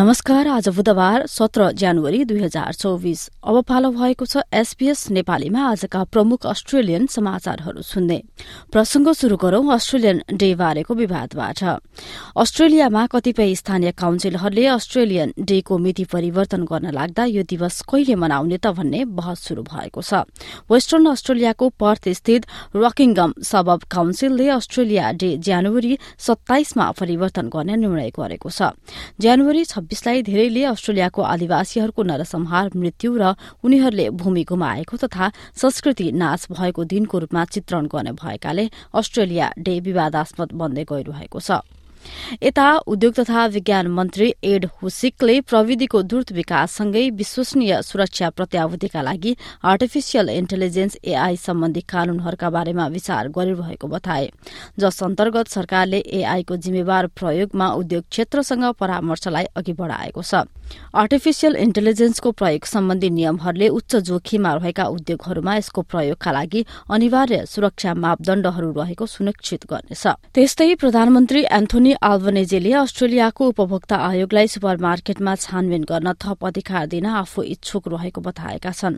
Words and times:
नमस्कार 0.00 0.46
आज 0.48 0.68
बुधबार 0.68 1.26
सत्र 1.28 1.70
जनवरी 1.76 2.24
दुई 2.24 2.40
हजार 2.40 2.74
चौविस 2.74 3.26
अब 3.44 3.60
पालो 3.68 3.90
भएको 3.92 4.24
छ 4.24 4.40
एसपीएस 4.50 5.00
नेपालीमा 5.12 5.64
आजका 5.70 6.04
प्रमुख 6.08 6.46
अस्ट्रेलियन 6.46 7.06
समाचारहरू 7.06 7.82
सुन्ने। 7.84 8.16
प्रसंग 8.72 9.12
शुरू 9.12 9.36
गरौं 9.36 9.68
अस्ट्रेलियन 9.68 10.22
डे 10.32 10.54
बारेको 10.56 10.94
विवादबाट। 10.94 11.62
अस्ट्रेलियामा 12.34 13.06
कतिपय 13.06 13.54
स्थानीय 13.54 13.92
काउन्सिलहरूले 13.92 14.64
अस्ट्रेलियन 14.66 15.34
डेको 15.38 15.78
मिति 15.78 16.04
परिवर्तन 16.08 16.64
गर्न 16.64 16.90
लाग्दा 16.90 17.24
यो 17.26 17.42
दिवस 17.44 17.82
कहिले 17.84 18.14
मनाउने 18.16 18.56
त 18.56 18.72
भन्ने 18.72 19.04
बहस 19.12 19.44
शुरू 19.48 19.62
भएको 19.68 20.00
छ। 20.00 20.24
वेस्टर्न 20.72 21.10
अस्ट्रेलियाको 21.12 21.68
पर्थ 21.76 22.08
स्थित 22.16 22.46
रकिङगम 22.76 23.34
सबब 23.44 23.84
काउन्सिलले 23.90 24.48
अस्ट्रेलिया 24.48 25.12
डे 25.20 25.36
जनवरी 25.44 25.98
सत्ताइसमा 26.18 26.90
परिवर्तन 26.96 27.52
गर्ने 27.52 27.76
निर्णय 27.76 28.10
गरेको 28.16 28.48
छ। 28.48 28.72
जनवरी 29.20 29.64
छब्बीसलाई 29.90 30.22
धेरैले 30.22 30.62
अस्ट्रेलियाको 30.70 31.22
आदिवासीहरूको 31.24 32.02
नरसंहार 32.06 32.70
मृत्यु 32.78 33.10
र 33.18 33.34
उनीहरूले 33.66 34.06
भूमि 34.14 34.44
गुमाएको 34.46 34.96
तथा 35.02 35.26
संस्कृति 35.58 36.06
नाश 36.14 36.46
भएको 36.46 36.84
दिनको 36.86 37.18
रूपमा 37.18 37.44
चित्रण 37.50 37.90
गर्ने 37.90 38.12
भएकाले 38.14 38.70
अस्ट्रेलिया 38.94 39.50
डे 39.58 39.74
विवादास्पद 39.82 40.54
बन्दै 40.54 40.84
गइरहेको 40.86 41.40
छ। 41.40 41.58
यता 42.42 42.66
उद्योग 42.86 43.14
तथा 43.14 43.46
विज्ञान 43.46 43.86
मन्त्री 43.88 44.32
एड 44.44 44.66
हुसिकले 44.82 45.40
प्रविधिको 45.40 46.02
द्रुत 46.02 46.32
विकाससँगै 46.32 47.08
विश्वसनीय 47.10 47.80
सुरक्षा 47.82 48.30
प्रत्याभूतिका 48.30 49.02
लागि 49.02 49.36
आर्टिफिसियल 49.64 50.28
इन्टेलिजेन्स 50.30 50.96
एआई 51.04 51.36
सम्बन्धी 51.36 51.80
कानूनहरूका 51.88 52.50
बारेमा 52.50 52.86
विचार 52.86 53.28
गरिरहेको 53.28 53.88
बताए। 53.88 54.30
जस 54.78 55.02
अन्तर्गत 55.02 55.48
सरकारले 55.48 55.98
एआईको 55.98 56.56
जिम्मेवार 56.56 57.06
प्रयोगमा 57.16 57.68
उद्योग 57.72 58.04
क्षेत्रसँग 58.10 58.64
परामर्शलाई 58.80 59.44
अघि 59.56 59.72
बढ़ाएको 59.72 60.22
छ। 60.22 60.44
आर्टिफिसियल 60.94 61.56
इन्टेलिजेन्सको 61.56 62.30
प्रयोग 62.30 62.64
सम्बन्धी 62.64 63.10
नियमहरूले 63.10 63.68
उच्च 63.68 63.96
जोखिममा 64.08 64.52
रहेका 64.54 64.84
उद्योगहरूमा 64.86 65.56
यसको 65.56 65.82
प्रयोगका 65.82 66.30
लागि 66.32 66.64
अनिवार्य 66.90 67.44
सुरक्षा 67.46 67.94
मापदण्डहरू 67.94 68.70
रहेको 68.72 69.06
सुनिश्चित 69.06 69.66
गर्नेछ। 69.66 70.06
त्यस्तै 70.34 70.74
प्रधानमन्त्री 70.74 71.42
एन्थोनी 71.50 71.89
आल्बनेजेले 72.02 72.72
अस्ट्रेलियाको 72.72 73.48
उपभोक्ता 73.48 73.96
आयोगलाई 73.98 74.46
सुपर 74.46 74.76
मार्केटमा 74.80 75.34
छानबिन 75.36 75.84
गर्न 75.84 76.12
थप 76.20 76.44
अधिकार 76.46 76.86
दिन 76.86 77.06
आफू 77.06 77.42
इच्छुक 77.44 77.88
रहेको 77.88 78.20
बताएका 78.20 78.70
छन्। 78.70 78.96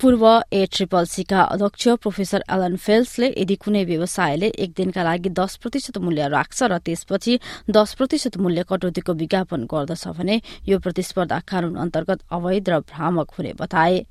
पूर्व 0.00 0.24
ए 0.52 0.66
ट्रिपल 0.72 1.04
सीका 1.06 1.40
अध्यक्ष 1.54 1.88
प्रोफेसर 2.02 2.44
एलन 2.50 2.76
फेल्सले 2.76 3.28
यदि 3.38 3.54
कुनै 3.56 3.84
व्यवसायले 3.84 4.48
एक 4.58 4.72
दिनका 4.76 5.02
लागि 5.02 5.30
दस 5.32 5.56
प्रतिशत 5.62 5.98
मूल्य 5.98 6.28
राख्छ 6.28 6.62
र 6.62 6.78
त्यसपछि 6.78 7.38
दस 7.70 7.94
प्रतिशत 7.94 8.36
मूल्य 8.38 8.64
कटौतीको 8.68 9.12
विज्ञापन 9.14 9.64
गर्दछ 9.66 10.04
भने 10.18 10.40
यो 10.68 10.78
प्रतिस्पर्धा 10.78 11.38
कानून 11.48 11.74
अन्तर्गत 11.76 12.20
अवैध 12.30 12.68
र 12.68 12.78
भ्रामक 12.84 13.28
हुने 13.38 13.52
बताए। 13.58 14.04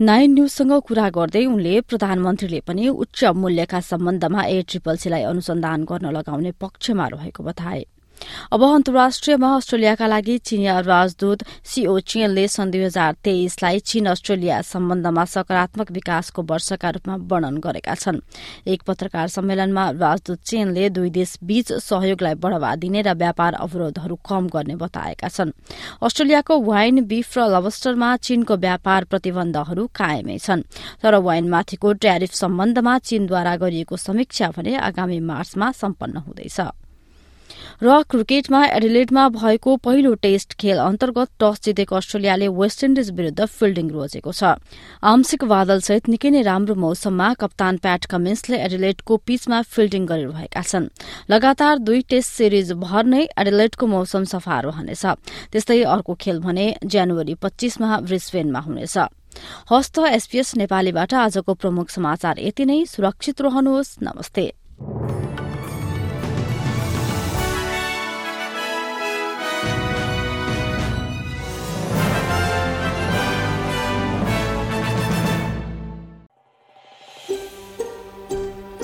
नाइन 0.00 0.32
न्यूजसँग 0.34 0.72
कुरा 0.88 1.08
गर्दै 1.12 1.44
उनले 1.46 1.80
प्रधानमन्त्रीले 1.82 2.60
पनि 2.66 2.88
उच्च 2.88 3.24
मूल्यका 3.36 3.80
सम्बन्धमा 3.80 4.42
ए 4.44 4.62
ट्रिपल 4.68 4.96
सीलाई 4.96 5.22
अनुसन्धान 5.30 5.84
गर्न 5.84 6.06
लगाउने 6.16 6.50
पक्षमा 6.56 7.06
रहेको 7.12 7.42
बताए। 7.44 7.69
अब 8.52 8.62
अन्तर्राष्ट्रियमा 8.64 9.54
अस्ट्रेलियाका 9.56 10.06
लागि 10.06 10.36
चिनिया 10.38 10.78
राजदूत 10.80 11.42
सीओ 11.64 11.98
चेनले 12.00 12.46
सन् 12.48 12.70
दुई 12.70 12.82
हजार 12.84 13.12
तेइसलाई 13.24 13.78
चीन 13.80 14.06
अस्ट्रेलिया 14.06 14.60
सम्बन्धमा 14.62 15.24
सकारात्मक 15.24 15.90
विकासको 15.90 16.42
वर्षका 16.42 16.90
रूपमा 16.90 17.16
वर्णन 17.16 17.56
गरेका 17.56 17.94
छन्। 17.94 18.20
एक 18.68 18.82
पत्रकार 18.82 19.28
सम्मेलनमा 19.28 19.90
राजदूत 19.90 20.38
चेनले 20.44 20.90
दुई 20.90 21.10
देश 21.10 21.38
बीच 21.42 21.72
सहयोगलाई 21.72 22.34
बढ़ावा 22.34 22.74
दिने 22.76 23.02
र 23.02 23.14
व्यापार 23.14 23.54
अवरोधहरू 23.54 24.16
कम 24.28 24.48
गर्ने 24.48 24.76
बताएका 24.76 25.28
छन्। 25.28 25.50
अस्ट्रेलियाको 26.02 26.60
वाइन 26.60 27.04
बीफ 27.04 27.38
र 27.38 27.48
लबस्टरमा 27.48 28.16
चीनको 28.16 28.56
व्यापार 28.56 29.04
प्रतिबन्धहरू 29.04 29.86
कायमै 29.96 30.38
छन्। 30.38 30.62
तर 31.02 31.14
वाइनमाथिको 31.16 31.92
ट्यारिफ 31.92 32.32
सम्बन्धमा 32.34 32.98
चीनद्वारा 32.98 33.56
गरिएको 33.56 33.96
समीक्षा 33.96 34.50
भने 34.56 34.76
आगामी 34.76 35.20
मार्चमा 35.20 35.72
सम्पन्न 35.72 36.16
हुँदैछ। 36.16 36.60
र 37.82 38.02
क्रिकेटमा 38.04 38.60
एडिलेडमा 38.66 39.28
भएको 39.30 39.76
पहिलो 39.76 40.14
टेस्ट 40.16 40.54
खेल 40.54 40.78
अन्तर्गत 40.78 41.28
टस 41.40 41.60
जितेको 41.64 41.96
अस्ट्रेलियाले 41.96 42.48
वेस्ट 42.50 42.84
इन्डिज 42.84 43.10
विरूद्ध 43.10 43.44
फिल्डिङ 43.46 43.90
रोजेको 43.90 44.32
छ। 44.32 44.42
आंशिक 45.02 45.44
बादलसहित 45.44 46.08
निकै 46.08 46.30
नै 46.30 46.42
राम्रो 46.42 46.74
मौसममा 46.76 47.28
कप्तान 47.34 47.76
प्याट 47.78 48.04
कमिन्सले 48.06 48.56
एडिलेडको 48.60 49.16
पिचमा 49.16 49.62
फिल्डिङ 49.64 50.06
गरिरहेका 50.06 50.62
छन्। 50.62 50.90
लगातार 51.30 51.78
दुई 51.80 52.00
टेस्ट 52.10 52.30
सिरिज 52.32 52.72
भर 52.76 53.04
नै 53.04 53.22
एडिलेडको 53.34 53.86
मौसम 53.86 54.24
सफा 54.28 54.60
रहनेछ। 54.60 55.04
त्यस्तै 55.52 55.82
अर्को 55.88 56.14
खेल 56.14 56.38
भने 56.40 56.66
जनवरी 56.84 57.34
पच्चीसमा 57.34 58.00
ब्रिस्बेनमा 58.06 58.60
हुनेछ। 58.60 58.96
हस्त 59.70 59.98
एसपीएस 59.98 60.56
नेपालीबाट 60.56 61.14
आजको 61.14 61.54
प्रमुख 61.54 61.90
समाचार 61.90 62.34
यति 62.40 62.64
नै। 62.66 62.84
सुरक्षित 62.84 63.40
रहनुहोस्। 63.40 63.98
नमस्ते। 64.02 64.59